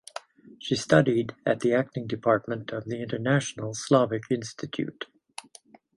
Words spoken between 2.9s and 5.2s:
"International Slavic Institute".